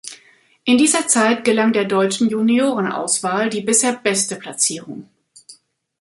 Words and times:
In 0.63 0.79
dieser 0.79 1.05
Zeit 1.07 1.43
gelang 1.43 1.73
der 1.73 1.85
deutschen 1.85 2.27
Juniorenauswahl 2.27 3.51
die 3.51 3.61
bisher 3.61 3.93
beste 3.93 4.35
Platzierung. 4.35 5.07